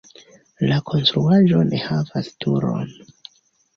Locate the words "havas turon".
1.85-2.93